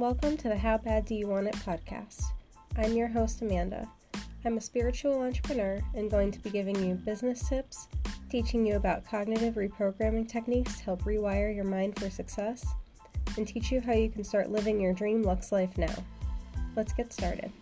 welcome 0.00 0.34
to 0.34 0.48
the 0.48 0.56
How 0.56 0.78
Bad 0.78 1.04
Do 1.04 1.14
You 1.14 1.26
Want 1.26 1.46
It 1.46 1.56
podcast. 1.56 2.22
I'm 2.74 2.94
your 2.94 3.08
host, 3.08 3.42
Amanda. 3.42 3.86
I'm 4.46 4.56
a 4.56 4.60
spiritual 4.60 5.20
entrepreneur 5.20 5.78
and 5.94 6.10
going 6.10 6.30
to 6.30 6.40
be 6.40 6.48
giving 6.48 6.82
you 6.82 6.94
business 6.94 7.46
tips, 7.46 7.86
teaching 8.30 8.64
you 8.64 8.76
about 8.76 9.04
cognitive 9.04 9.56
reprogramming 9.56 10.26
techniques 10.26 10.78
to 10.78 10.84
help 10.84 11.02
rewire 11.02 11.54
your 11.54 11.66
mind 11.66 11.98
for 11.98 12.08
success, 12.08 12.64
and 13.36 13.46
teach 13.46 13.70
you 13.70 13.82
how 13.82 13.92
you 13.92 14.08
can 14.08 14.24
start 14.24 14.50
living 14.50 14.80
your 14.80 14.94
dream 14.94 15.22
Lux 15.22 15.52
life 15.52 15.76
now. 15.76 15.94
Let's 16.74 16.94
get 16.94 17.12
started. 17.12 17.52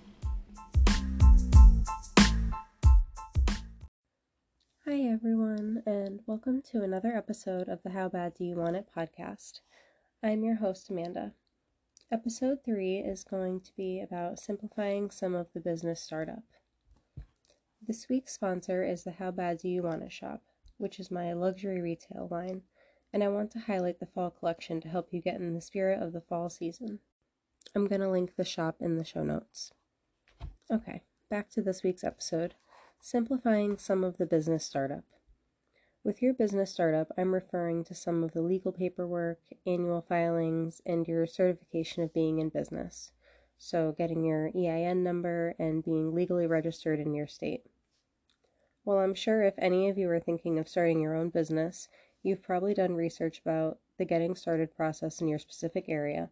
Hi, 4.86 5.00
everyone, 5.12 5.82
and 5.86 6.20
welcome 6.29 6.62
to 6.70 6.82
another 6.82 7.17
episode 7.17 7.68
of 7.68 7.82
the 7.82 7.90
How 7.90 8.09
Bad 8.09 8.34
Do 8.34 8.45
You 8.45 8.54
Want 8.54 8.76
It 8.76 8.86
podcast. 8.96 9.59
I'm 10.23 10.45
your 10.45 10.59
host, 10.59 10.89
Amanda. 10.89 11.32
Episode 12.11 12.64
3 12.64 13.00
is 13.00 13.22
going 13.22 13.61
to 13.61 13.71
be 13.76 14.00
about 14.00 14.39
simplifying 14.39 15.11
some 15.11 15.35
of 15.35 15.48
the 15.53 15.61
business 15.61 16.00
startup. 16.00 16.43
This 17.86 18.08
week's 18.08 18.32
sponsor 18.32 18.82
is 18.82 19.04
the 19.04 19.11
How 19.11 19.31
Bad 19.31 19.58
Do 19.58 19.68
You 19.68 19.82
Want 19.82 20.03
It 20.03 20.11
shop, 20.11 20.40
which 20.79 20.98
is 20.98 21.11
my 21.11 21.34
luxury 21.34 21.82
retail 21.82 22.26
line, 22.31 22.62
and 23.12 23.22
I 23.22 23.29
want 23.29 23.50
to 23.50 23.58
highlight 23.58 24.00
the 24.00 24.07
fall 24.07 24.31
collection 24.31 24.81
to 24.81 24.89
help 24.89 25.08
you 25.12 25.21
get 25.21 25.39
in 25.39 25.53
the 25.53 25.61
spirit 25.61 26.03
of 26.03 26.14
the 26.14 26.22
fall 26.22 26.48
season. 26.48 27.00
I'm 27.75 27.86
going 27.86 28.00
to 28.00 28.11
link 28.11 28.36
the 28.36 28.45
shop 28.45 28.76
in 28.81 28.96
the 28.96 29.04
show 29.04 29.22
notes. 29.22 29.72
Okay, 30.72 31.03
back 31.29 31.50
to 31.50 31.61
this 31.61 31.82
week's 31.82 32.05
episode 32.05 32.55
simplifying 33.00 33.77
some 33.77 34.03
of 34.03 34.17
the 34.17 34.27
business 34.27 34.64
startup. 34.64 35.05
With 36.08 36.22
your 36.22 36.33
business 36.33 36.72
startup, 36.72 37.12
I'm 37.19 37.34
referring 37.34 37.84
to 37.84 37.94
some 37.94 38.25
of 38.25 38.33
the 38.33 38.41
legal 38.41 38.73
paperwork, 38.73 39.41
annual 39.67 40.01
filings, 40.01 40.81
and 40.87 41.06
your 41.06 41.27
certification 41.27 42.03
of 42.03 42.14
being 42.14 42.39
in 42.39 42.48
business. 42.48 43.12
So, 43.59 43.92
getting 43.92 44.25
your 44.25 44.51
EIN 44.56 45.05
number 45.05 45.55
and 45.59 45.84
being 45.84 46.14
legally 46.14 46.47
registered 46.47 46.98
in 46.98 47.12
your 47.12 47.27
state. 47.27 47.67
Well, 48.86 49.01
I'm 49.01 49.14
sure 49.14 49.42
if 49.42 49.53
any 49.59 49.91
of 49.91 49.98
you 49.98 50.09
are 50.09 50.19
thinking 50.19 50.59
of 50.59 50.67
starting 50.67 50.98
your 50.98 51.14
own 51.14 51.29
business, 51.29 51.89
you've 52.23 52.42
probably 52.42 52.73
done 52.73 52.95
research 52.95 53.42
about 53.45 53.79
the 53.98 54.06
getting 54.06 54.34
started 54.34 54.75
process 54.75 55.20
in 55.20 55.29
your 55.29 55.39
specific 55.39 55.84
area, 55.89 56.31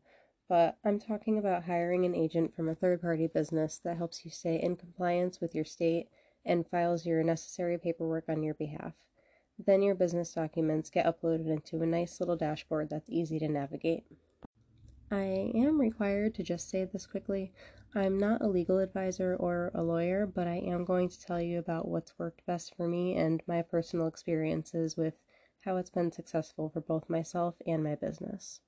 but 0.48 0.78
I'm 0.86 0.98
talking 0.98 1.36
about 1.36 1.64
hiring 1.64 2.06
an 2.06 2.14
agent 2.14 2.56
from 2.56 2.70
a 2.70 2.74
third 2.74 3.02
party 3.02 3.26
business 3.26 3.78
that 3.84 3.98
helps 3.98 4.24
you 4.24 4.30
stay 4.30 4.58
in 4.58 4.76
compliance 4.76 5.38
with 5.38 5.54
your 5.54 5.66
state 5.66 6.08
and 6.46 6.66
files 6.66 7.04
your 7.04 7.22
necessary 7.22 7.76
paperwork 7.76 8.24
on 8.30 8.42
your 8.42 8.54
behalf. 8.54 8.94
Then 9.58 9.82
your 9.82 9.94
business 9.94 10.34
documents 10.34 10.90
get 10.90 11.06
uploaded 11.06 11.48
into 11.48 11.82
a 11.82 11.86
nice 11.86 12.20
little 12.20 12.36
dashboard 12.36 12.90
that's 12.90 13.08
easy 13.08 13.38
to 13.38 13.48
navigate. 13.48 14.04
I 15.10 15.52
am 15.54 15.80
required 15.80 16.34
to 16.34 16.42
just 16.42 16.68
say 16.68 16.84
this 16.84 17.06
quickly. 17.06 17.52
I'm 17.94 18.18
not 18.18 18.42
a 18.42 18.48
legal 18.48 18.78
advisor 18.78 19.36
or 19.36 19.70
a 19.72 19.82
lawyer, 19.82 20.26
but 20.26 20.46
I 20.46 20.56
am 20.56 20.84
going 20.84 21.08
to 21.08 21.20
tell 21.20 21.40
you 21.40 21.58
about 21.58 21.88
what's 21.88 22.18
worked 22.18 22.44
best 22.44 22.74
for 22.76 22.86
me 22.86 23.16
and 23.16 23.42
my 23.46 23.62
personal 23.62 24.06
experiences 24.06 24.96
with 24.96 25.14
how 25.64 25.76
it's 25.76 25.90
been 25.90 26.12
successful 26.12 26.68
for 26.68 26.80
both 26.80 27.08
myself 27.08 27.54
and 27.66 27.82
my 27.82 27.94
business. 27.94 28.60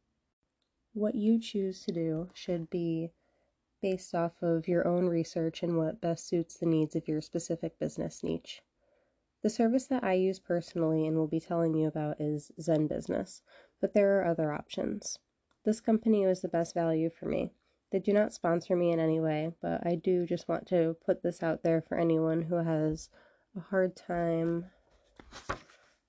What 0.95 1.15
you 1.15 1.39
choose 1.39 1.85
to 1.85 1.93
do 1.93 2.31
should 2.33 2.71
be 2.71 3.11
based 3.83 4.15
off 4.15 4.43
of 4.43 4.67
your 4.67 4.87
own 4.87 5.07
research 5.07 5.63
and 5.63 5.77
what 5.77 6.01
best 6.01 6.27
suits 6.27 6.57
the 6.57 6.67
needs 6.67 6.97
of 6.97 7.07
your 7.07 7.21
specific 7.21 7.79
business 7.79 8.25
niche. 8.25 8.63
The 9.43 9.51
service 9.51 9.87
that 9.87 10.03
I 10.03 10.15
use 10.15 10.41
personally 10.41 11.07
and 11.07 11.17
will 11.17 11.29
be 11.29 11.41
telling 11.41 11.75
you 11.75 11.87
about 11.87 12.21
is 12.21 12.51
Zen 12.61 12.89
Business, 12.89 13.43
but 13.81 13.95
there 13.95 14.19
are 14.19 14.27
other 14.27 14.53
options. 14.53 15.19
This 15.65 15.81
company 15.81 16.27
was 16.27 16.41
the 16.41 16.49
best 16.49 16.75
value 16.75 17.11
for 17.11 17.27
me. 17.27 17.53
They 17.93 18.01
do 18.01 18.13
not 18.13 18.35
sponsor 18.35 18.75
me 18.75 18.91
in 18.91 19.01
any 19.01 19.21
way, 19.21 19.53
but 19.63 19.87
I 19.87 19.95
do 19.95 20.27
just 20.27 20.49
want 20.49 20.67
to 20.69 20.97
put 21.05 21.23
this 21.23 21.43
out 21.43 21.63
there 21.63 21.81
for 21.81 21.97
anyone 21.97 22.43
who 22.43 22.57
has 22.57 23.09
a 23.57 23.61
hard 23.61 23.97
time 23.97 24.67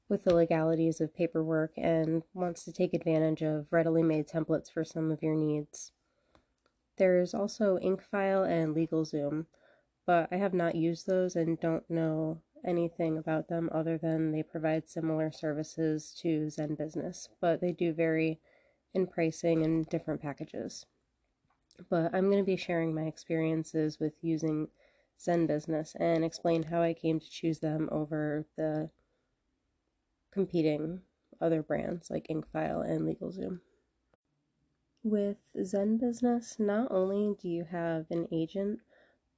with 0.10 0.24
the 0.24 0.34
legalities 0.34 1.00
of 1.00 1.16
paperwork 1.16 1.74
and 1.78 2.24
wants 2.34 2.66
to 2.66 2.74
take 2.74 2.94
advantage 2.94 3.44
of 3.44 3.68
readily 3.72 4.02
made 4.02 4.28
templates 4.28 4.72
for 4.72 4.84
some 4.84 5.12
of 5.12 5.22
your 5.22 5.36
needs. 5.36 5.92
There's 6.98 7.34
also 7.34 7.78
Incfile 7.78 8.50
and 8.50 8.76
LegalZoom, 8.76 9.46
but 10.06 10.28
I 10.32 10.38
have 10.38 10.54
not 10.54 10.76
used 10.76 11.06
those 11.06 11.36
and 11.36 11.60
don't 11.60 11.90
know 11.90 12.42
anything 12.66 13.18
about 13.18 13.48
them 13.48 13.70
other 13.72 13.98
than 13.98 14.32
they 14.32 14.44
provide 14.44 14.90
similar 14.90 15.32
services 15.32 16.16
to 16.22 16.50
Zen 16.50 16.76
Business, 16.76 17.30
but 17.42 17.62
they 17.62 17.72
do 17.72 17.94
vary 17.94 18.40
in 18.94 19.08
pricing 19.08 19.64
and 19.64 19.88
different 19.88 20.22
packages. 20.22 20.86
But 21.90 22.14
I'm 22.14 22.26
going 22.26 22.44
to 22.44 22.44
be 22.44 22.58
sharing 22.58 22.94
my 22.94 23.04
experiences 23.04 24.00
with 24.00 24.14
using 24.22 24.68
Zen 25.22 25.48
Business 25.48 25.96
and 26.00 26.24
explain 26.24 26.64
how 26.64 26.82
I 26.82 26.94
came 26.94 27.20
to 27.20 27.30
choose 27.30 27.60
them 27.60 27.90
over 27.92 28.46
the 28.58 28.90
competing 30.32 31.02
other 31.42 31.62
brands 31.62 32.10
like 32.10 32.28
Incfile 32.28 32.88
and 32.88 33.02
LegalZoom. 33.02 33.60
With 35.04 35.38
Zen 35.64 35.98
Business, 35.98 36.58
not 36.60 36.92
only 36.92 37.36
do 37.42 37.48
you 37.48 37.64
have 37.64 38.06
an 38.12 38.28
agent 38.32 38.80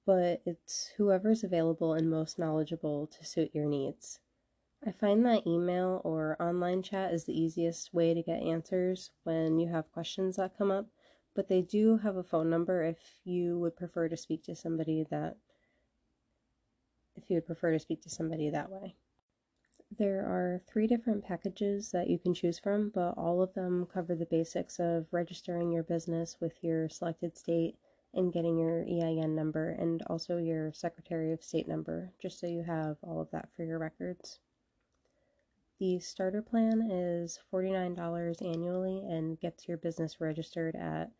but 0.05 0.41
it's 0.45 0.91
whoever's 0.97 1.43
available 1.43 1.93
and 1.93 2.09
most 2.09 2.39
knowledgeable 2.39 3.07
to 3.07 3.25
suit 3.25 3.51
your 3.53 3.65
needs. 3.65 4.19
I 4.85 4.91
find 4.91 5.25
that 5.25 5.45
email 5.45 6.01
or 6.03 6.41
online 6.41 6.81
chat 6.81 7.13
is 7.13 7.25
the 7.25 7.39
easiest 7.39 7.93
way 7.93 8.13
to 8.13 8.23
get 8.23 8.41
answers 8.41 9.11
when 9.23 9.59
you 9.59 9.67
have 9.69 9.91
questions 9.91 10.37
that 10.37 10.57
come 10.57 10.71
up, 10.71 10.87
but 11.35 11.47
they 11.47 11.61
do 11.61 11.97
have 11.97 12.15
a 12.15 12.23
phone 12.23 12.49
number 12.49 12.83
if 12.83 12.97
you 13.23 13.59
would 13.59 13.75
prefer 13.75 14.09
to 14.09 14.17
speak 14.17 14.43
to 14.45 14.55
somebody 14.55 15.05
that 15.11 15.37
if 17.15 17.29
you 17.29 17.35
would 17.35 17.45
prefer 17.45 17.71
to 17.71 17.79
speak 17.79 18.01
to 18.01 18.09
somebody 18.09 18.49
that 18.49 18.71
way. 18.71 18.95
There 19.95 20.21
are 20.21 20.61
three 20.67 20.87
different 20.87 21.25
packages 21.25 21.91
that 21.91 22.09
you 22.09 22.17
can 22.17 22.33
choose 22.33 22.57
from, 22.57 22.89
but 22.89 23.13
all 23.17 23.41
of 23.41 23.53
them 23.53 23.85
cover 23.93 24.15
the 24.15 24.25
basics 24.25 24.79
of 24.79 25.07
registering 25.11 25.71
your 25.71 25.83
business 25.83 26.37
with 26.39 26.63
your 26.63 26.89
selected 26.89 27.37
state 27.37 27.75
and 28.13 28.33
getting 28.33 28.57
your 28.57 28.83
EIN 28.83 29.35
number 29.35 29.69
and 29.69 30.01
also 30.07 30.37
your 30.37 30.73
Secretary 30.73 31.31
of 31.31 31.43
State 31.43 31.67
number, 31.67 32.11
just 32.21 32.39
so 32.39 32.47
you 32.47 32.63
have 32.63 32.97
all 33.01 33.21
of 33.21 33.31
that 33.31 33.49
for 33.55 33.63
your 33.63 33.79
records. 33.79 34.39
The 35.79 35.99
starter 35.99 36.41
plan 36.41 36.91
is 36.91 37.39
$49 37.51 38.41
annually 38.41 38.99
and 38.99 39.39
gets 39.39 39.67
your 39.67 39.77
business 39.77 40.21
registered 40.21 40.75
at 40.75 41.11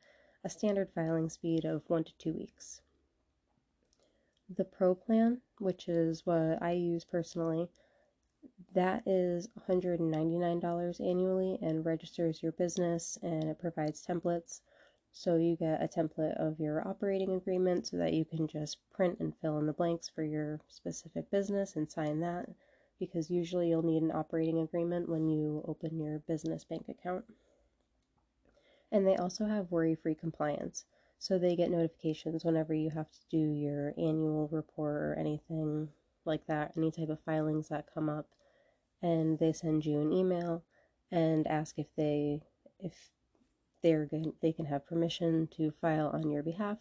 a 0.44 0.50
standard 0.50 0.90
filing 0.94 1.30
speed 1.30 1.66
of 1.66 1.82
one 1.88 2.04
to 2.04 2.14
two 2.18 2.34
weeks. 2.34 2.82
The 4.56 4.66
Pro 4.66 4.94
plan, 4.94 5.42
which 5.60 5.88
is 5.88 6.26
what 6.26 6.62
I 6.62 6.74
use 6.74 7.06
personally, 7.06 7.70
that 8.74 9.04
is 9.06 9.50
$199 9.68 11.00
annually 11.00 11.58
and 11.62 11.86
registers 11.86 12.44
your 12.44 12.52
business 12.52 13.18
and 13.22 13.46
it 13.46 13.60
provides 13.60 14.06
templates 14.06 14.62
so 15.12 15.36
you 15.36 15.56
get 15.56 15.84
a 15.84 15.88
template 15.88 16.40
of 16.40 16.60
your 16.60 16.88
operating 16.88 17.34
agreement 17.34 17.88
so 17.88 17.98
that 17.98 18.14
you 18.14 18.24
can 18.24 18.48
just 18.48 18.78
print 18.94 19.18
and 19.20 19.34
fill 19.42 19.58
in 19.60 19.66
the 19.66 19.74
blanks 19.74 20.10
for 20.10 20.24
your 20.24 20.60
specific 20.68 21.30
business 21.30 21.76
and 21.76 21.92
sign 21.92 22.22
that 22.22 22.48
because 23.00 23.30
usually 23.30 23.70
you'll 23.70 23.82
need 23.82 24.04
an 24.04 24.12
operating 24.12 24.60
agreement 24.60 25.10
when 25.10 25.28
you 25.28 25.64
open 25.68 26.00
your 26.00 26.20
business 26.20 26.64
bank 26.64 26.86
account. 26.88 27.26
And 28.92 29.08
they 29.08 29.16
also 29.16 29.46
have 29.46 29.72
worry 29.72 29.96
free 29.96 30.16
compliance. 30.16 30.86
So 31.18 31.38
they 31.38 31.56
get 31.56 31.72
notifications 31.72 32.46
whenever 32.46 32.74
you 32.74 32.90
have 32.92 33.12
to 33.12 33.20
do 33.30 33.38
your 33.38 33.94
annual 33.98 34.50
report 34.52 34.96
or 34.96 35.16
anything 35.20 35.90
like 36.26 36.46
that, 36.48 36.74
any 36.78 36.92
type 36.92 37.10
of 37.10 37.20
filings 37.26 37.70
that 37.70 37.94
come 37.94 38.08
up. 38.08 38.28
And 39.02 39.40
they 39.40 39.52
send 39.52 39.86
you 39.86 40.00
an 40.00 40.12
email 40.12 40.64
and 41.12 41.48
ask 41.48 41.78
if 41.80 41.88
they 41.98 42.42
if 42.80 43.12
they're 43.84 44.06
going 44.06 44.34
they 44.42 44.52
can 44.52 44.66
have 44.66 44.86
permission 44.86 45.48
to 45.58 45.72
file 45.82 46.12
on 46.14 46.30
your 46.30 46.44
behalf. 46.44 46.78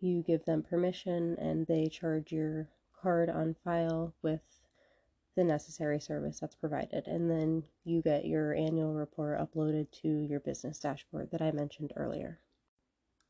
You 0.00 0.22
give 0.22 0.44
them 0.44 0.62
permission 0.62 1.36
and 1.38 1.66
they 1.66 1.86
charge 1.86 2.32
your 2.32 2.68
card 3.00 3.30
on 3.30 3.56
file 3.64 4.14
with 4.22 4.40
the 5.36 5.44
necessary 5.44 6.00
service 6.00 6.40
that's 6.40 6.54
provided. 6.54 7.06
And 7.06 7.30
then 7.30 7.64
you 7.84 8.02
get 8.02 8.24
your 8.24 8.54
annual 8.54 8.94
report 8.94 9.40
uploaded 9.40 9.90
to 10.02 10.08
your 10.08 10.40
business 10.40 10.78
dashboard 10.78 11.30
that 11.32 11.42
I 11.42 11.50
mentioned 11.50 11.92
earlier. 11.96 12.38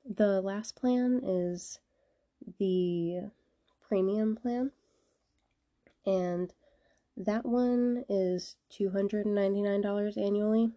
The 0.05 0.41
last 0.43 0.77
plan 0.77 1.21
is 1.25 1.79
the 2.59 3.31
premium 3.89 4.37
plan. 4.37 4.73
And 6.07 6.53
that 7.17 7.47
one 7.47 8.05
is 8.09 8.57
$299 8.79 10.19
annually, 10.19 10.73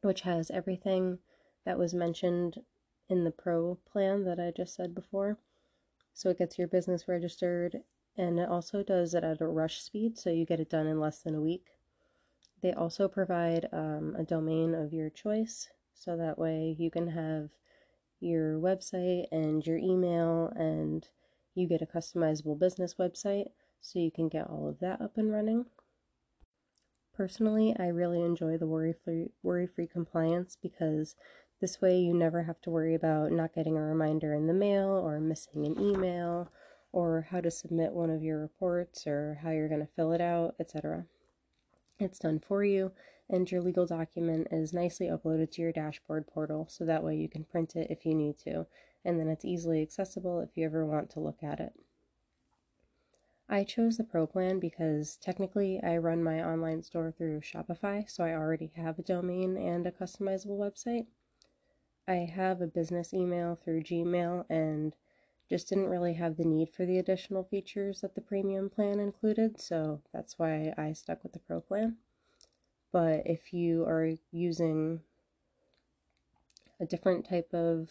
which 0.00 0.22
has 0.22 0.50
everything 0.50 1.18
that 1.64 1.78
was 1.78 1.94
mentioned 1.94 2.60
in 3.08 3.24
the 3.24 3.30
pro 3.30 3.78
plan 3.90 4.24
that 4.24 4.40
I 4.40 4.50
just 4.50 4.74
said 4.74 4.94
before. 4.94 5.38
So 6.12 6.30
it 6.30 6.38
gets 6.38 6.58
your 6.58 6.68
business 6.68 7.08
registered 7.08 7.82
and 8.16 8.38
it 8.38 8.48
also 8.48 8.82
does 8.82 9.14
it 9.14 9.24
at 9.24 9.40
a 9.40 9.46
rush 9.46 9.80
speed, 9.82 10.16
so 10.16 10.30
you 10.30 10.46
get 10.46 10.60
it 10.60 10.70
done 10.70 10.86
in 10.86 11.00
less 11.00 11.18
than 11.20 11.34
a 11.34 11.40
week. 11.40 11.66
They 12.62 12.72
also 12.72 13.08
provide 13.08 13.68
um, 13.72 14.14
a 14.16 14.22
domain 14.22 14.74
of 14.74 14.92
your 14.92 15.10
choice, 15.10 15.68
so 15.92 16.16
that 16.16 16.38
way 16.38 16.76
you 16.78 16.90
can 16.90 17.08
have 17.08 17.50
your 18.20 18.58
website 18.58 19.24
and 19.32 19.66
your 19.66 19.78
email, 19.78 20.52
and 20.54 21.06
you 21.54 21.66
get 21.66 21.82
a 21.82 21.86
customizable 21.86 22.58
business 22.58 22.94
website 22.98 23.48
so 23.80 23.98
you 23.98 24.10
can 24.10 24.28
get 24.28 24.48
all 24.48 24.68
of 24.68 24.78
that 24.78 25.00
up 25.00 25.18
and 25.18 25.32
running. 25.32 25.66
Personally, 27.14 27.74
I 27.78 27.88
really 27.88 28.22
enjoy 28.22 28.56
the 28.56 28.66
worry-free 28.66 29.30
worry-free 29.42 29.88
compliance 29.88 30.56
because 30.60 31.16
this 31.60 31.80
way 31.80 31.98
you 31.98 32.14
never 32.14 32.42
have 32.42 32.60
to 32.62 32.70
worry 32.70 32.94
about 32.94 33.32
not 33.32 33.54
getting 33.54 33.76
a 33.76 33.82
reminder 33.82 34.34
in 34.34 34.46
the 34.46 34.52
mail 34.52 34.88
or 34.88 35.20
missing 35.20 35.66
an 35.66 35.80
email 35.80 36.50
or 36.92 37.28
how 37.30 37.40
to 37.40 37.50
submit 37.50 37.92
one 37.92 38.10
of 38.10 38.22
your 38.22 38.40
reports 38.40 39.06
or 39.06 39.38
how 39.42 39.50
you're 39.50 39.68
going 39.68 39.80
to 39.80 39.92
fill 39.96 40.12
it 40.12 40.20
out, 40.20 40.54
etc. 40.60 41.06
It's 41.98 42.18
done 42.18 42.40
for 42.40 42.64
you 42.64 42.92
and 43.28 43.50
your 43.50 43.62
legal 43.62 43.86
document 43.86 44.48
is 44.50 44.72
nicely 44.72 45.06
uploaded 45.06 45.50
to 45.52 45.62
your 45.62 45.72
dashboard 45.72 46.26
portal 46.26 46.66
so 46.68 46.84
that 46.84 47.02
way 47.02 47.16
you 47.16 47.28
can 47.28 47.44
print 47.44 47.74
it 47.74 47.88
if 47.90 48.04
you 48.04 48.14
need 48.14 48.38
to 48.38 48.66
and 49.04 49.18
then 49.18 49.28
it's 49.28 49.44
easily 49.44 49.82
accessible 49.82 50.40
if 50.40 50.56
you 50.56 50.64
ever 50.64 50.84
want 50.84 51.10
to 51.10 51.20
look 51.20 51.42
at 51.42 51.60
it. 51.60 51.72
I 53.48 53.62
chose 53.64 53.98
the 53.98 54.04
Pro 54.04 54.26
plan 54.26 54.58
because 54.58 55.16
technically 55.16 55.78
I 55.82 55.98
run 55.98 56.24
my 56.24 56.42
online 56.42 56.82
store 56.82 57.12
through 57.12 57.40
Shopify, 57.40 58.08
so 58.10 58.24
I 58.24 58.32
already 58.32 58.72
have 58.76 58.98
a 58.98 59.02
domain 59.02 59.58
and 59.58 59.86
a 59.86 59.92
customizable 59.92 60.58
website. 60.58 61.06
I 62.06 62.30
have 62.34 62.60
a 62.60 62.66
business 62.66 63.14
email 63.14 63.58
through 63.62 63.82
Gmail 63.82 64.44
and 64.50 64.94
just 65.48 65.68
didn't 65.68 65.88
really 65.88 66.14
have 66.14 66.36
the 66.36 66.44
need 66.44 66.70
for 66.70 66.84
the 66.84 66.98
additional 66.98 67.44
features 67.44 68.00
that 68.00 68.14
the 68.14 68.20
premium 68.20 68.68
plan 68.68 69.00
included, 69.00 69.60
so 69.60 70.00
that's 70.12 70.38
why 70.38 70.74
I 70.76 70.92
stuck 70.92 71.22
with 71.22 71.32
the 71.32 71.38
Pro 71.38 71.60
plan. 71.60 71.96
But 72.92 73.22
if 73.26 73.52
you 73.52 73.84
are 73.84 74.14
using 74.30 75.00
a 76.78 76.86
different 76.86 77.28
type 77.28 77.52
of 77.52 77.90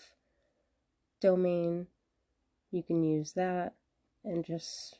domain, 1.19 1.87
you 2.71 2.83
can 2.83 3.03
use 3.03 3.33
that 3.33 3.73
and 4.23 4.45
just 4.45 4.99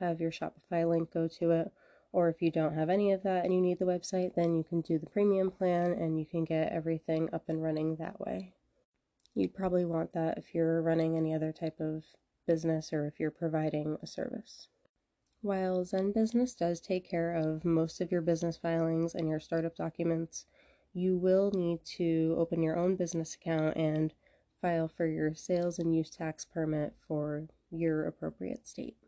have 0.00 0.20
your 0.20 0.30
Shopify 0.30 0.88
link 0.88 1.12
go 1.12 1.28
to 1.28 1.50
it. 1.50 1.72
Or 2.14 2.28
if 2.28 2.40
you 2.40 2.52
don't 2.52 2.76
have 2.76 2.90
any 2.90 3.10
of 3.10 3.24
that 3.24 3.44
and 3.44 3.52
you 3.52 3.60
need 3.60 3.80
the 3.80 3.86
website, 3.86 4.36
then 4.36 4.54
you 4.54 4.62
can 4.62 4.82
do 4.82 5.00
the 5.00 5.06
premium 5.10 5.50
plan 5.50 5.90
and 5.90 6.16
you 6.16 6.24
can 6.24 6.44
get 6.44 6.70
everything 6.70 7.28
up 7.32 7.48
and 7.48 7.60
running 7.60 7.96
that 7.96 8.20
way. 8.20 8.52
You'd 9.34 9.52
probably 9.52 9.84
want 9.84 10.12
that 10.12 10.38
if 10.38 10.54
you're 10.54 10.80
running 10.80 11.16
any 11.16 11.34
other 11.34 11.50
type 11.50 11.80
of 11.80 12.04
business 12.46 12.92
or 12.92 13.08
if 13.08 13.18
you're 13.18 13.32
providing 13.32 13.98
a 14.00 14.06
service. 14.06 14.68
While 15.42 15.84
Zen 15.84 16.12
Business 16.12 16.54
does 16.54 16.80
take 16.80 17.10
care 17.10 17.34
of 17.34 17.64
most 17.64 18.00
of 18.00 18.12
your 18.12 18.22
business 18.22 18.56
filings 18.56 19.16
and 19.16 19.28
your 19.28 19.40
startup 19.40 19.74
documents, 19.74 20.46
you 20.92 21.16
will 21.16 21.50
need 21.52 21.84
to 21.96 22.36
open 22.38 22.62
your 22.62 22.78
own 22.78 22.94
business 22.94 23.34
account 23.34 23.76
and 23.76 24.14
file 24.62 24.86
for 24.86 25.06
your 25.06 25.34
sales 25.34 25.80
and 25.80 25.92
use 25.92 26.10
tax 26.10 26.44
permit 26.44 26.94
for 27.08 27.48
your 27.72 28.06
appropriate 28.06 28.68
state. 28.68 29.03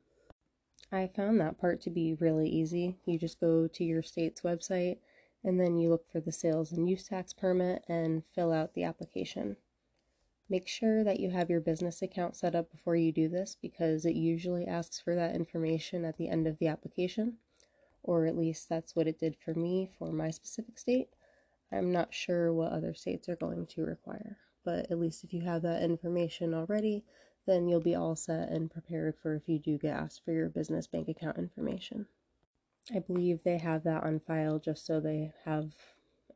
I 0.93 1.11
found 1.15 1.41
that 1.41 1.61
part 1.61 1.81
to 1.83 1.91
be 1.91 2.15
really 2.15 2.49
easy. 2.49 2.97
You 3.05 3.19
just 3.19 3.41
go 3.41 3.67
to 3.67 3.85
your 3.85 4.03
state's 4.03 4.43
website 4.43 4.99
and 5.43 5.61
then 5.61 5.79
you 5.79 5.89
look 5.89 6.11
for 6.11 6.21
the 6.21 6.33
sales 6.33 6.73
and 6.73 6.89
use 6.89 7.05
tax 7.05 7.33
permit 7.33 7.85
and 7.89 8.23
fill 8.35 8.53
out 8.53 8.75
the 8.75 8.85
application. 8.85 9.57
Make 10.49 10.69
sure 10.69 11.03
that 11.03 11.19
you 11.19 11.31
have 11.31 11.51
your 11.51 11.61
business 11.61 12.03
account 12.03 12.37
set 12.37 12.55
up 12.55 12.71
before 12.71 12.95
you 12.95 13.11
do 13.11 13.29
this 13.29 13.57
because 13.61 14.05
it 14.05 14.15
usually 14.15 14.67
asks 14.67 15.01
for 15.01 15.15
that 15.17 15.35
information 15.35 16.05
at 16.05 16.19
the 16.19 16.29
end 16.29 16.47
of 16.47 16.59
the 16.59 16.69
application, 16.69 17.39
or 18.05 18.27
at 18.27 18.37
least 18.37 18.69
that's 18.69 18.95
what 18.95 19.09
it 19.09 19.19
did 19.19 19.37
for 19.37 19.55
me 19.55 19.91
for 19.99 20.13
my 20.13 20.31
specific 20.31 20.79
state. 20.79 21.09
I'm 21.73 21.91
not 21.91 22.15
sure 22.15 22.53
what 22.53 22.71
other 22.71 22.95
states 22.95 23.29
are 23.29 23.35
going 23.35 23.67
to 23.67 23.83
require, 23.83 24.39
but 24.65 24.89
at 24.89 25.01
least 25.01 25.25
if 25.25 25.33
you 25.33 25.43
have 25.43 25.63
that 25.63 25.83
information 25.83 26.55
already, 26.55 27.05
then 27.47 27.69
you'll 27.69 27.81
be 27.81 27.95
all 27.95 28.17
set 28.17 28.51
and 28.51 28.71
prepared 28.71 29.15
for 29.17 29.35
if 29.35 29.49
you 29.49 29.59
do 29.59 29.79
get 29.79 29.95
asked 29.95 30.25
for 30.25 30.33
your 30.33 30.49
business 30.49 30.87
bank 30.87 31.09
account 31.09 31.39
information. 31.39 32.07
I 32.95 33.01
believe 33.01 33.43
they 33.43 33.59
have 33.59 33.85
that 33.85 34.05
on 34.05 34.21
file 34.21 34.59
just 34.59 34.87
so 34.87 35.01
they 35.01 35.33
have 35.45 35.71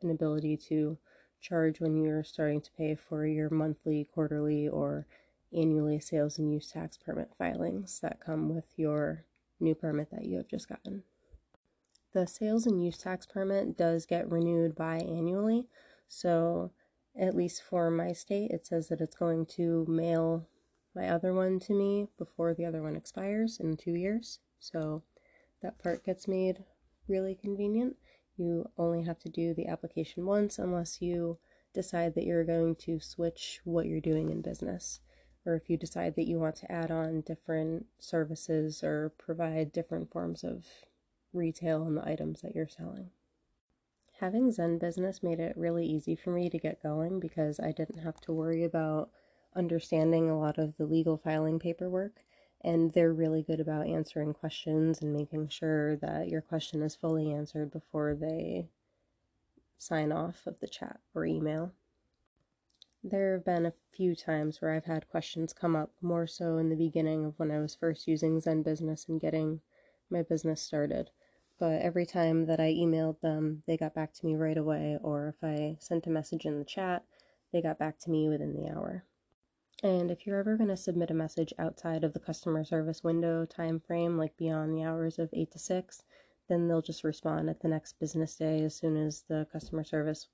an 0.03 0.11
ability 0.11 0.57
to 0.69 0.99
charge 1.41 1.81
when 1.81 1.97
you're 1.97 2.25
starting 2.25 2.61
to 2.61 2.71
pay 2.73 2.95
for 2.95 3.27
your 3.27 3.51
monthly, 3.51 4.09
quarterly, 4.13 4.69
or 4.69 5.07
annually 5.53 6.01
sales 6.01 6.39
and 6.39 6.53
use 6.53 6.71
tax 6.71 6.97
permit 6.97 7.31
filings 7.39 8.01
that 8.01 8.21
come 8.21 8.55
with 8.55 8.67
your 8.77 9.25
new 9.59 9.75
permit 9.75 10.11
that 10.11 10.27
you 10.27 10.37
have 10.37 10.49
just 10.49 10.69
gotten. 10.69 11.03
The 12.13 12.27
sales 12.27 12.67
and 12.67 12.85
use 12.85 12.99
tax 12.99 13.27
permit 13.27 13.77
does 13.77 14.07
get 14.07 14.29
renewed 14.29 14.75
biannually, 14.75 15.67
so 16.09 16.73
at 17.19 17.37
least 17.37 17.63
for 17.63 17.91
my 17.91 18.13
state, 18.13 18.51
it 18.51 18.67
says 18.67 18.89
that 18.89 19.01
it's 19.01 19.17
going 19.17 19.47
to 19.47 19.85
mail 19.89 20.47
my 20.95 21.09
other 21.09 21.33
one 21.33 21.59
to 21.61 21.73
me 21.73 22.09
before 22.19 22.55
the 22.55 22.65
other 22.65 22.83
one 22.83 22.97
expires 22.97 23.59
in 23.61 23.77
two 23.77 23.95
years. 23.95 24.41
So 24.59 25.03
that 25.63 25.79
part 25.79 26.05
gets 26.05 26.27
made 26.27 26.65
really 27.09 27.35
convenient. 27.35 27.97
You 28.37 28.71
only 28.79 29.03
have 29.05 29.19
to 29.21 29.29
do 29.29 29.55
the 29.55 29.67
application 29.67 30.27
once 30.27 30.59
unless 30.59 31.03
you 31.03 31.39
decide 31.73 32.15
that 32.15 32.25
you're 32.25 32.45
going 32.45 32.75
to 32.75 32.99
switch 33.01 33.61
what 33.65 33.87
you're 33.87 34.01
doing 34.01 34.31
in 34.31 34.41
business, 34.41 35.01
or 35.47 35.55
if 35.55 35.71
you 35.71 35.77
decide 35.77 36.17
that 36.17 36.27
you 36.27 36.39
want 36.39 36.57
to 36.57 36.73
add 36.73 36.91
on 36.91 37.21
different 37.21 37.87
services 37.99 38.83
or 38.83 39.13
provide 39.19 39.73
different 39.73 40.11
forms 40.11 40.43
of 40.43 40.65
retail 41.33 41.87
in 41.87 41.95
the 41.95 42.09
items 42.09 42.41
that 42.41 42.55
you're 42.55 42.69
selling. 42.69 43.11
Having 44.21 44.53
Zen 44.53 44.79
Business 44.79 45.23
made 45.23 45.41
it 45.41 45.57
really 45.57 45.87
easy 45.87 46.15
for 46.15 46.31
me 46.31 46.51
to 46.51 46.59
get 46.59 46.83
going 46.83 47.21
because 47.21 47.59
I 47.61 47.73
didn't 47.73 48.03
have 48.03 48.21
to 48.23 48.33
worry 48.33 48.65
about 48.65 49.11
understanding 49.55 50.29
a 50.29 50.39
lot 50.39 50.59
of 50.59 50.77
the 50.77 50.87
legal 50.87 51.17
filing 51.17 51.59
paperwork, 51.59 52.25
and 52.63 52.93
they're 52.93 53.13
really 53.13 53.43
good 53.43 53.61
about 53.61 53.87
answering 53.87 54.35
questions 54.35 55.01
and 55.01 55.13
making 55.13 55.49
sure 55.49 55.97
that 55.97 56.29
your 56.29 56.41
question 56.41 56.83
is 56.83 56.95
fully 56.95 57.33
answered 57.33 57.71
before 57.71 58.15
they 58.15 58.69
sign 59.79 60.13
off 60.13 60.47
of 60.47 60.61
the 60.61 60.69
chat 60.69 61.01
or 61.15 61.25
email. 61.25 61.73
There 63.03 63.33
have 63.33 63.47
been 63.47 63.65
a 63.65 63.73
few 63.91 64.15
times 64.15 64.61
where 64.61 64.73
I've 64.73 64.85
had 64.85 65.09
questions 65.09 65.55
come 65.55 65.75
up, 65.75 65.91
more 66.03 66.27
so 66.27 66.59
in 66.59 66.69
the 66.69 66.77
beginning 66.77 67.25
of 67.25 67.39
when 67.39 67.51
I 67.51 67.59
was 67.59 67.75
first 67.75 68.07
using 68.07 68.41
Zen 68.41 68.63
Business 68.63 69.07
and 69.09 69.19
getting 69.19 69.61
my 70.11 70.23
business 70.23 70.61
started. 70.61 71.11
But 71.59 71.81
every 71.81 72.05
time 72.05 72.45
that 72.47 72.61
I 72.61 72.75
emailed 72.75 73.21
them, 73.21 73.63
they 73.67 73.79
got 73.79 73.95
back 73.95 74.13
to 74.15 74.27
me 74.27 74.35
right 74.35 74.57
away, 74.57 74.99
or 75.03 75.29
if 75.29 75.43
I 75.43 75.77
sent 75.79 76.07
a 76.07 76.11
message 76.11 76.45
in 76.45 76.59
the 76.59 76.65
chat, 76.65 77.05
they 77.53 77.63
got 77.63 77.79
back 77.79 77.99
to 78.01 78.11
me 78.11 78.29
within 78.29 78.55
the 78.55 78.71
hour. 78.71 79.05
And 79.83 80.11
if 80.11 80.27
you're 80.27 80.39
ever 80.39 80.57
going 80.57 80.69
to 80.69 80.77
submit 80.77 81.11
a 81.11 81.15
message 81.15 81.55
outside 81.59 82.05
of 82.05 82.13
the 82.13 82.21
customer 82.21 82.65
service 82.65 83.03
window 83.03 83.47
time 83.47 83.81
frame, 83.81 84.19
like 84.19 84.37
beyond 84.37 84.75
the 84.75 84.85
hours 84.85 85.19
of 85.19 85.31
8 85.33 85.51
to 85.53 85.59
6, 85.59 86.03
then 86.49 86.69
they'll 86.69 86.83
just 86.83 87.03
respond 87.03 87.49
at 87.49 87.61
the 87.61 87.69
next 87.69 87.99
business 87.99 88.37
day 88.37 88.63
as 88.63 88.75
soon 88.75 88.97
as 88.97 89.25
the 89.29 89.47
customer 89.51 89.85
service 89.85 90.29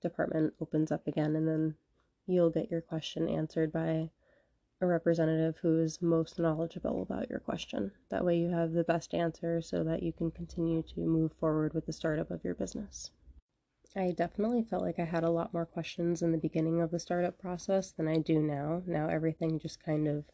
department 0.00 0.54
opens 0.60 0.90
up 0.90 1.06
again, 1.06 1.36
and 1.36 1.46
then 1.46 1.74
you'll 2.26 2.50
get 2.50 2.70
your 2.70 2.80
question 2.80 3.28
answered 3.28 3.72
by 3.72 4.10
a 4.80 4.86
representative 4.86 5.58
who 5.60 5.80
is 5.80 6.00
most 6.00 6.38
knowledgeable 6.38 7.02
about 7.02 7.28
your 7.28 7.40
question. 7.40 7.90
That 8.10 8.24
way, 8.24 8.38
you 8.38 8.50
have 8.50 8.72
the 8.72 8.84
best 8.84 9.12
answer 9.12 9.60
so 9.60 9.82
that 9.84 10.02
you 10.02 10.12
can 10.12 10.30
continue 10.30 10.82
to 10.94 11.00
move 11.00 11.32
forward 11.32 11.74
with 11.74 11.86
the 11.86 11.92
startup 11.92 12.30
of 12.30 12.44
your 12.44 12.54
business. 12.54 13.10
I 13.96 14.12
definitely 14.12 14.62
felt 14.62 14.82
like 14.82 14.98
I 14.98 15.04
had 15.04 15.24
a 15.24 15.30
lot 15.30 15.54
more 15.54 15.66
questions 15.66 16.22
in 16.22 16.30
the 16.30 16.38
beginning 16.38 16.80
of 16.80 16.90
the 16.90 17.00
startup 17.00 17.38
process 17.38 17.90
than 17.90 18.06
I 18.06 18.18
do 18.18 18.38
now. 18.38 18.82
Now 18.86 19.08
everything 19.08 19.58
just 19.58 19.82
kind 19.82 20.06
of 20.06 20.24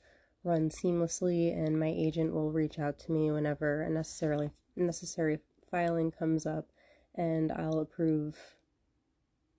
runs 0.42 0.74
seamlessly, 0.82 1.56
and 1.56 1.78
my 1.78 1.88
agent 1.88 2.34
will 2.34 2.50
reach 2.50 2.78
out 2.78 2.98
to 3.00 3.12
me 3.12 3.30
whenever 3.30 3.80
a 3.80 3.90
necessarily 3.90 4.50
necessary 4.76 5.38
filing 5.70 6.10
comes 6.10 6.46
up, 6.46 6.66
and 7.14 7.50
I'll 7.52 7.78
approve 7.78 8.56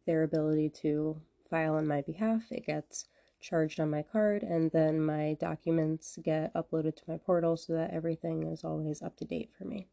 their 0.06 0.24
ability 0.24 0.70
to 0.82 1.22
file 1.50 1.76
on 1.76 1.88
my 1.88 2.02
behalf. 2.02 2.44
It 2.52 2.66
gets 2.66 3.08
charged 3.42 3.80
on 3.80 3.90
my 3.90 4.04
card, 4.04 4.44
and 4.44 4.72
then 4.72 5.02
my 5.02 5.38
documents 5.40 6.20
get 6.24 6.54
uploaded 6.54 6.96
to 6.98 7.04
my 7.08 7.18
portal 7.18 7.58
so 7.58 7.74
that 7.74 7.92
everything 7.92 8.44
is 8.44 8.64
always 8.64 9.02
up 9.02 9.18
to 9.18 9.26
date 9.26 9.52
for 9.58 9.66
me. 9.66 9.88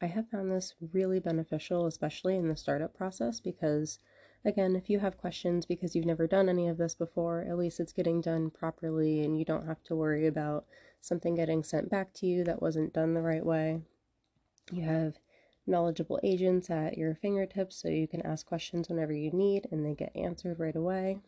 I 0.00 0.06
have 0.06 0.28
found 0.28 0.52
this 0.52 0.74
really 0.92 1.18
beneficial, 1.18 1.86
especially 1.86 2.36
in 2.36 2.48
the 2.48 2.56
startup 2.56 2.94
process, 2.94 3.40
because 3.40 3.98
again, 4.44 4.76
if 4.76 4.88
you 4.88 5.00
have 5.00 5.18
questions 5.18 5.66
because 5.66 5.96
you've 5.96 6.06
never 6.06 6.26
done 6.26 6.48
any 6.48 6.68
of 6.68 6.78
this 6.78 6.94
before, 6.94 7.44
at 7.48 7.58
least 7.58 7.80
it's 7.80 7.92
getting 7.92 8.20
done 8.20 8.50
properly 8.50 9.24
and 9.24 9.38
you 9.38 9.44
don't 9.44 9.66
have 9.66 9.82
to 9.84 9.96
worry 9.96 10.26
about 10.26 10.64
something 11.00 11.34
getting 11.34 11.64
sent 11.64 11.90
back 11.90 12.12
to 12.14 12.26
you 12.26 12.44
that 12.44 12.62
wasn't 12.62 12.92
done 12.92 13.14
the 13.14 13.22
right 13.22 13.44
way. 13.44 13.80
You 14.70 14.82
have 14.82 15.18
knowledgeable 15.66 16.20
agents 16.22 16.70
at 16.70 16.96
your 16.96 17.14
fingertips 17.14 17.76
so 17.76 17.88
you 17.88 18.06
can 18.06 18.22
ask 18.22 18.46
questions 18.46 18.88
whenever 18.88 19.12
you 19.12 19.30
need 19.32 19.66
and 19.70 19.84
they 19.84 19.94
get 19.94 20.14
answered 20.14 20.58
right 20.58 20.76
away. 20.76 21.18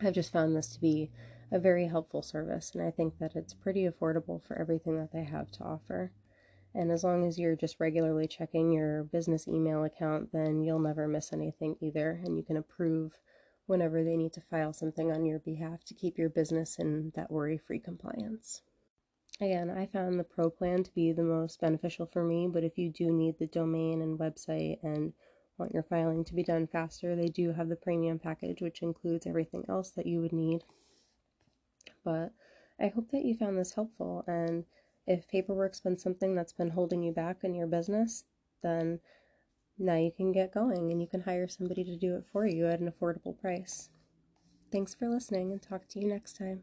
I've 0.00 0.14
just 0.14 0.32
found 0.32 0.56
this 0.56 0.68
to 0.68 0.80
be 0.80 1.10
a 1.50 1.58
very 1.58 1.86
helpful 1.86 2.22
service 2.22 2.72
and 2.74 2.82
I 2.82 2.90
think 2.90 3.18
that 3.18 3.36
it's 3.36 3.54
pretty 3.54 3.88
affordable 3.88 4.42
for 4.42 4.58
everything 4.58 4.96
that 4.98 5.12
they 5.12 5.24
have 5.24 5.50
to 5.52 5.64
offer. 5.64 6.12
And 6.74 6.92
as 6.92 7.02
long 7.02 7.26
as 7.26 7.38
you're 7.38 7.56
just 7.56 7.80
regularly 7.80 8.28
checking 8.28 8.70
your 8.70 9.04
business 9.04 9.48
email 9.48 9.84
account, 9.84 10.32
then 10.32 10.62
you'll 10.62 10.78
never 10.78 11.08
miss 11.08 11.32
anything 11.32 11.76
either. 11.80 12.20
And 12.24 12.36
you 12.36 12.44
can 12.44 12.56
approve 12.56 13.18
whenever 13.66 14.02
they 14.02 14.16
need 14.16 14.32
to 14.34 14.40
file 14.40 14.72
something 14.72 15.12
on 15.12 15.24
your 15.24 15.38
behalf 15.38 15.84
to 15.84 15.94
keep 15.94 16.18
your 16.18 16.28
business 16.28 16.78
in 16.78 17.12
that 17.14 17.30
worry 17.30 17.58
free 17.58 17.78
compliance. 17.78 18.62
Again, 19.40 19.70
I 19.70 19.86
found 19.86 20.18
the 20.18 20.24
pro 20.24 20.50
plan 20.50 20.82
to 20.82 20.94
be 20.94 21.12
the 21.12 21.22
most 21.22 21.60
beneficial 21.60 22.06
for 22.06 22.24
me, 22.24 22.48
but 22.48 22.64
if 22.64 22.76
you 22.76 22.90
do 22.90 23.12
need 23.12 23.38
the 23.38 23.46
domain 23.46 24.02
and 24.02 24.18
website 24.18 24.78
and 24.82 25.12
want 25.58 25.72
your 25.72 25.84
filing 25.84 26.24
to 26.24 26.34
be 26.34 26.42
done 26.42 26.66
faster, 26.66 27.14
they 27.14 27.28
do 27.28 27.52
have 27.52 27.68
the 27.68 27.76
premium 27.76 28.18
package, 28.18 28.60
which 28.60 28.82
includes 28.82 29.26
everything 29.26 29.64
else 29.68 29.90
that 29.90 30.06
you 30.06 30.20
would 30.20 30.32
need. 30.32 30.64
But 32.04 32.32
I 32.80 32.88
hope 32.88 33.10
that 33.10 33.24
you 33.24 33.36
found 33.36 33.58
this 33.58 33.74
helpful, 33.74 34.24
and 34.26 34.64
if 35.08 35.26
paperwork's 35.26 35.80
been 35.80 35.98
something 35.98 36.34
that's 36.34 36.52
been 36.52 36.68
holding 36.68 37.02
you 37.02 37.12
back 37.12 37.38
in 37.42 37.54
your 37.54 37.66
business, 37.66 38.24
then 38.62 39.00
now 39.78 39.96
you 39.96 40.12
can 40.14 40.32
get 40.32 40.52
going 40.52 40.92
and 40.92 41.00
you 41.00 41.08
can 41.08 41.22
hire 41.22 41.48
somebody 41.48 41.82
to 41.82 41.96
do 41.96 42.14
it 42.14 42.24
for 42.30 42.46
you 42.46 42.66
at 42.66 42.80
an 42.80 42.92
affordable 42.92 43.40
price. 43.40 43.88
Thanks 44.70 44.94
for 44.94 45.08
listening 45.08 45.50
and 45.50 45.62
talk 45.62 45.88
to 45.88 46.00
you 46.00 46.06
next 46.06 46.36
time. 46.36 46.60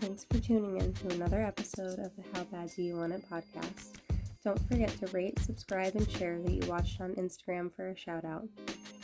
Thanks 0.00 0.24
for 0.24 0.40
tuning 0.40 0.78
in 0.78 0.94
to 0.94 1.10
another 1.10 1.42
episode 1.42 1.98
of 1.98 2.16
the 2.16 2.24
How 2.32 2.44
Bad 2.44 2.70
Do 2.74 2.82
You 2.82 2.96
Want 2.96 3.12
It 3.12 3.24
podcast. 3.30 3.98
Don't 4.42 4.66
forget 4.68 4.88
to 5.00 5.06
rate, 5.08 5.38
subscribe, 5.40 5.96
and 5.96 6.10
share 6.10 6.40
that 6.40 6.50
you 6.50 6.66
watched 6.66 7.02
on 7.02 7.14
Instagram 7.16 7.70
for 7.76 7.90
a 7.90 7.96
shout 7.96 8.24
out. 8.24 8.48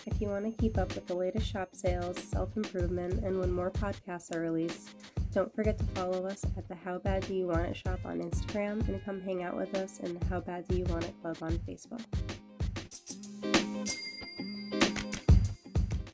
If 0.06 0.20
you 0.20 0.28
want 0.28 0.44
to 0.44 0.62
keep 0.62 0.76
up 0.76 0.94
with 0.94 1.06
the 1.06 1.14
latest 1.14 1.50
shop 1.50 1.70
sales, 1.72 2.18
self 2.18 2.56
improvement, 2.56 3.24
and 3.24 3.38
when 3.38 3.50
more 3.50 3.70
podcasts 3.70 4.34
are 4.34 4.40
released, 4.40 4.90
don't 5.32 5.54
forget 5.54 5.78
to 5.78 5.84
follow 5.94 6.26
us 6.26 6.44
at 6.56 6.68
the 6.68 6.74
How 6.74 6.98
Bad 6.98 7.26
Do 7.26 7.34
You 7.34 7.46
Want 7.46 7.66
It 7.66 7.76
shop 7.76 8.00
on 8.04 8.20
Instagram 8.20 8.86
and 8.88 9.02
come 9.04 9.20
hang 9.20 9.42
out 9.42 9.56
with 9.56 9.74
us 9.74 10.00
in 10.00 10.18
the 10.18 10.24
How 10.26 10.40
Bad 10.40 10.68
Do 10.68 10.76
You 10.76 10.84
Want 10.84 11.04
It 11.04 11.14
club 11.22 11.38
on 11.40 11.52
Facebook. 11.58 12.02